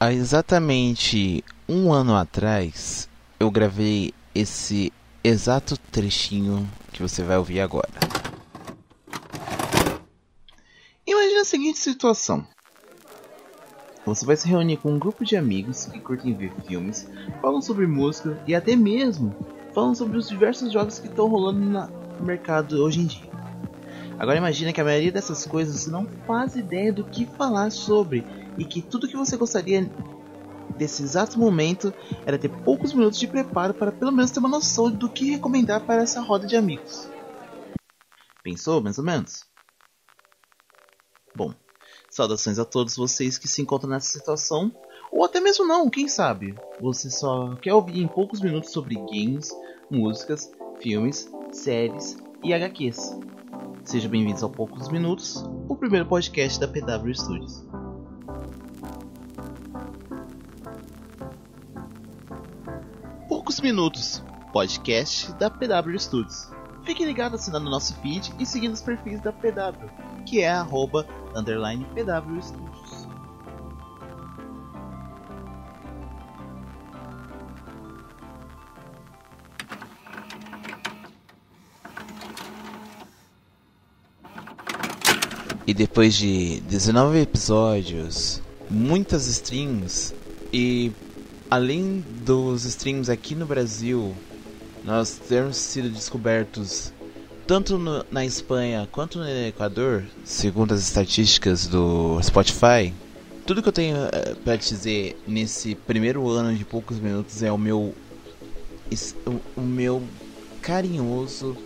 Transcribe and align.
Há 0.00 0.12
exatamente 0.12 1.44
um 1.68 1.92
ano 1.92 2.16
atrás, 2.16 3.08
eu 3.38 3.50
gravei 3.50 4.12
esse 4.34 4.92
exato 5.22 5.78
trechinho 5.90 6.68
que 6.92 7.00
você 7.00 7.22
vai 7.22 7.38
ouvir 7.38 7.60
agora. 7.60 7.88
Imagina 11.06 11.42
a 11.42 11.44
seguinte 11.44 11.78
situação. 11.78 12.46
Você 14.04 14.26
vai 14.26 14.36
se 14.36 14.46
reunir 14.46 14.76
com 14.76 14.92
um 14.92 14.98
grupo 14.98 15.24
de 15.24 15.36
amigos 15.36 15.86
que 15.86 15.98
curtem 15.98 16.34
ver 16.34 16.52
filmes, 16.66 17.08
falam 17.40 17.62
sobre 17.62 17.86
música 17.86 18.42
e 18.46 18.54
até 18.54 18.76
mesmo 18.76 19.34
falam 19.72 19.94
sobre 19.94 20.18
os 20.18 20.28
diversos 20.28 20.72
jogos 20.72 20.98
que 20.98 21.06
estão 21.06 21.28
rolando 21.28 21.60
no 21.60 22.24
mercado 22.24 22.82
hoje 22.82 23.00
em 23.00 23.06
dia. 23.06 23.33
Agora 24.18 24.38
imagina 24.38 24.72
que 24.72 24.80
a 24.80 24.84
maioria 24.84 25.12
dessas 25.12 25.46
coisas 25.46 25.82
você 25.82 25.90
não 25.90 26.06
faz 26.26 26.54
ideia 26.54 26.92
do 26.92 27.04
que 27.04 27.26
falar 27.26 27.70
sobre 27.70 28.24
e 28.56 28.64
que 28.64 28.80
tudo 28.80 29.08
que 29.08 29.16
você 29.16 29.36
gostaria 29.36 29.90
desse 30.76 31.02
exato 31.02 31.38
momento 31.38 31.92
era 32.26 32.38
ter 32.38 32.48
poucos 32.48 32.92
minutos 32.92 33.18
de 33.18 33.26
preparo 33.26 33.74
para 33.74 33.92
pelo 33.92 34.12
menos 34.12 34.30
ter 34.30 34.40
uma 34.40 34.48
noção 34.48 34.90
do 34.90 35.08
que 35.08 35.30
recomendar 35.30 35.80
para 35.84 36.02
essa 36.02 36.20
roda 36.20 36.46
de 36.46 36.56
amigos. 36.56 37.08
Pensou 38.42 38.82
mais 38.82 38.98
ou 38.98 39.04
menos? 39.04 39.46
Bom, 41.34 41.54
saudações 42.10 42.58
a 42.58 42.64
todos 42.64 42.96
vocês 42.96 43.38
que 43.38 43.48
se 43.48 43.62
encontram 43.62 43.90
nessa 43.90 44.06
situação, 44.08 44.70
ou 45.10 45.24
até 45.24 45.40
mesmo 45.40 45.66
não, 45.66 45.90
quem 45.90 46.08
sabe? 46.08 46.54
Você 46.80 47.10
só 47.10 47.56
quer 47.56 47.74
ouvir 47.74 48.00
em 48.00 48.08
poucos 48.08 48.40
minutos 48.40 48.70
sobre 48.70 48.96
games, 48.96 49.50
músicas, 49.90 50.52
filmes, 50.80 51.28
séries 51.50 52.16
e 52.42 52.52
HQs. 52.52 53.16
Sejam 53.84 54.10
bem-vindos 54.10 54.42
ao 54.42 54.48
Poucos 54.48 54.88
Minutos, 54.88 55.44
o 55.68 55.76
primeiro 55.76 56.06
podcast 56.06 56.58
da 56.58 56.66
PW 56.66 57.14
Studios. 57.14 57.62
Poucos 63.28 63.60
Minutos, 63.60 64.24
podcast 64.54 65.32
da 65.34 65.50
PW 65.50 65.98
Studios. 65.98 66.50
Fique 66.84 67.04
ligado 67.04 67.34
assinando 67.34 67.68
nosso 67.68 67.94
feed 67.96 68.34
e 68.38 68.46
seguindo 68.46 68.72
os 68.72 68.80
perfis 68.80 69.20
da 69.20 69.32
PW, 69.32 69.90
que 70.24 70.40
é 70.40 70.50
arroba 70.50 71.06
underline 71.36 71.84
PW 71.94 72.40
Studios. 72.40 73.03
E 85.66 85.72
depois 85.72 86.14
de 86.14 86.60
19 86.68 87.20
episódios, 87.20 88.42
muitas 88.68 89.26
streams 89.26 90.14
e 90.52 90.92
além 91.50 92.04
dos 92.24 92.66
streams 92.66 93.08
aqui 93.08 93.34
no 93.34 93.46
Brasil, 93.46 94.14
nós 94.84 95.18
temos 95.26 95.56
sido 95.56 95.88
descobertos 95.88 96.92
tanto 97.46 97.78
no, 97.78 98.04
na 98.10 98.26
Espanha 98.26 98.86
quanto 98.92 99.18
no 99.18 99.26
Equador, 99.26 100.04
segundo 100.22 100.74
as 100.74 100.80
estatísticas 100.80 101.66
do 101.66 102.20
Spotify. 102.22 102.92
Tudo 103.46 103.62
que 103.62 103.68
eu 103.68 103.72
tenho 103.72 103.96
uh, 103.96 104.36
para 104.44 104.58
te 104.58 104.68
dizer 104.68 105.18
nesse 105.26 105.74
primeiro 105.74 106.28
ano 106.28 106.54
de 106.54 106.64
poucos 106.64 106.98
minutos 106.98 107.42
é 107.42 107.50
o 107.50 107.58
meu 107.58 107.94
o 109.56 109.60
meu 109.62 110.02
carinhoso 110.60 111.56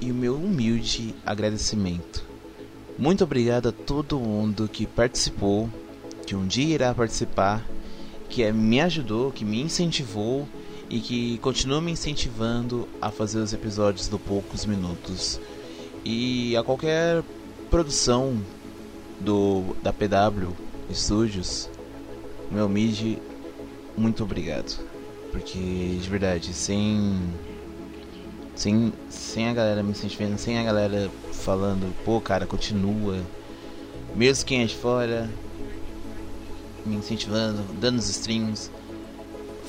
e 0.00 0.12
o 0.12 0.14
meu 0.14 0.36
humilde 0.36 1.14
agradecimento. 1.24 2.31
Muito 3.02 3.24
obrigado 3.24 3.70
a 3.70 3.72
todo 3.72 4.16
mundo 4.20 4.68
que 4.68 4.86
participou, 4.86 5.68
que 6.24 6.36
um 6.36 6.46
dia 6.46 6.72
irá 6.72 6.94
participar, 6.94 7.66
que 8.28 8.48
me 8.52 8.80
ajudou, 8.80 9.32
que 9.32 9.44
me 9.44 9.60
incentivou 9.60 10.48
e 10.88 11.00
que 11.00 11.36
continua 11.38 11.80
me 11.80 11.90
incentivando 11.90 12.88
a 13.00 13.10
fazer 13.10 13.40
os 13.40 13.52
episódios 13.52 14.06
do 14.06 14.20
Poucos 14.20 14.64
Minutos. 14.64 15.40
E 16.04 16.56
a 16.56 16.62
qualquer 16.62 17.24
produção 17.68 18.40
do 19.18 19.74
da 19.82 19.92
PW 19.92 20.52
Studios, 20.92 21.68
meu 22.52 22.68
mid, 22.68 23.18
muito 23.96 24.22
obrigado. 24.22 24.78
Porque 25.32 25.98
de 26.00 26.08
verdade, 26.08 26.54
sem 26.54 27.18
sem, 28.62 28.92
sem 29.10 29.48
a 29.48 29.52
galera 29.52 29.82
me 29.82 29.90
incentivando, 29.90 30.38
sem 30.38 30.56
a 30.56 30.62
galera 30.62 31.10
falando, 31.32 31.92
pô, 32.04 32.20
cara, 32.20 32.46
continua. 32.46 33.18
Mesmo 34.14 34.44
quem 34.44 34.62
é 34.62 34.66
de 34.66 34.76
fora, 34.76 35.28
me 36.86 36.94
incentivando, 36.94 37.60
dando 37.80 37.98
os 37.98 38.08
streams. 38.08 38.70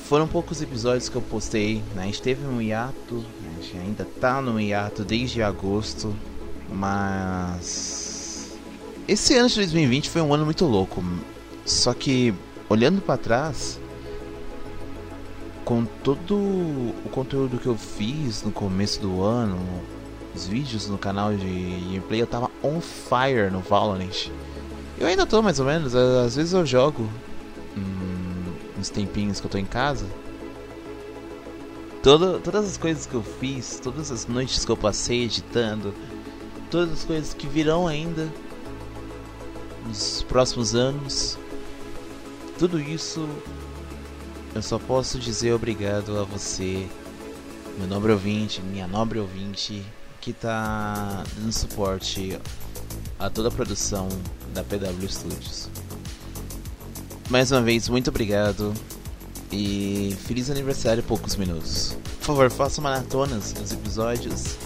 Foram 0.04 0.28
poucos 0.28 0.62
episódios 0.62 1.08
que 1.08 1.16
eu 1.16 1.22
postei, 1.22 1.82
né? 1.94 2.02
A 2.02 2.06
gente 2.06 2.22
teve 2.22 2.46
um 2.46 2.62
hiato, 2.62 3.24
a 3.58 3.62
gente 3.62 3.76
ainda 3.78 4.04
tá 4.20 4.40
no 4.40 4.60
hiato 4.60 5.04
desde 5.04 5.42
agosto, 5.42 6.14
mas. 6.70 8.56
Esse 9.08 9.34
ano 9.34 9.48
de 9.48 9.56
2020 9.56 10.08
foi 10.08 10.22
um 10.22 10.32
ano 10.32 10.44
muito 10.44 10.64
louco. 10.66 11.02
Só 11.64 11.92
que, 11.94 12.32
olhando 12.68 13.00
para 13.00 13.16
trás, 13.16 13.80
com 15.64 15.84
todo 15.84 16.36
o 16.36 17.08
conteúdo 17.10 17.58
que 17.58 17.66
eu 17.66 17.76
fiz 17.76 18.42
no 18.42 18.52
começo 18.52 19.00
do 19.00 19.22
ano, 19.22 19.58
os 20.34 20.46
vídeos 20.46 20.88
no 20.88 20.98
canal 20.98 21.34
de 21.34 21.46
gameplay, 21.46 22.20
eu 22.20 22.26
tava 22.26 22.50
on 22.62 22.80
fire 22.80 23.50
no 23.50 23.60
Valorant. 23.60 24.30
Eu 24.98 25.06
ainda 25.06 25.24
tô 25.26 25.40
mais 25.40 25.58
ou 25.58 25.66
menos, 25.66 25.94
às 25.94 26.36
vezes 26.36 26.52
eu 26.52 26.66
jogo 26.66 27.08
hum, 27.76 28.52
uns 28.78 28.90
tempinhos 28.90 29.40
que 29.40 29.46
eu 29.46 29.50
tô 29.50 29.58
em 29.58 29.64
casa. 29.64 30.06
Todo, 32.02 32.38
todas 32.40 32.66
as 32.66 32.76
coisas 32.76 33.06
que 33.06 33.14
eu 33.14 33.22
fiz, 33.22 33.80
todas 33.82 34.10
as 34.10 34.26
noites 34.26 34.64
que 34.64 34.70
eu 34.70 34.76
passei 34.76 35.24
editando, 35.24 35.94
todas 36.70 36.92
as 36.92 37.04
coisas 37.04 37.32
que 37.32 37.46
virão 37.46 37.86
ainda 37.86 38.30
nos 39.86 40.22
próximos 40.22 40.74
anos, 40.74 41.38
tudo 42.58 42.78
isso 42.78 43.26
eu 44.54 44.62
só 44.62 44.78
posso 44.78 45.18
dizer 45.18 45.52
obrigado 45.52 46.18
a 46.18 46.24
você, 46.24 46.88
meu 47.76 47.88
nobre 47.88 48.12
ouvinte, 48.12 48.62
minha 48.62 48.86
nobre 48.86 49.18
ouvinte, 49.18 49.84
que 50.20 50.30
está 50.30 51.24
dando 51.36 51.52
suporte 51.52 52.38
a 53.18 53.28
toda 53.28 53.48
a 53.48 53.50
produção 53.50 54.08
da 54.54 54.62
PW 54.62 55.08
Studios. 55.08 55.68
Mais 57.28 57.50
uma 57.50 57.62
vez, 57.62 57.88
muito 57.88 58.08
obrigado 58.10 58.72
e 59.50 60.16
feliz 60.26 60.50
aniversário 60.50 61.02
poucos 61.02 61.36
minutos. 61.36 61.96
Por 62.18 62.26
favor, 62.26 62.50
façam 62.50 62.84
maratonas 62.84 63.52
dos 63.52 63.72
episódios 63.72 64.56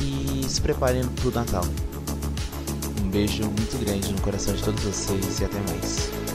e 0.00 0.44
se 0.48 0.60
preparem 0.60 1.06
para 1.06 1.28
o 1.28 1.30
Natal. 1.32 1.64
Um 3.02 3.08
beijo 3.10 3.42
muito 3.44 3.78
grande 3.84 4.12
no 4.12 4.20
coração 4.20 4.54
de 4.54 4.62
todos 4.62 4.82
vocês 4.82 5.40
e 5.40 5.44
até 5.44 5.58
mais. 5.60 6.25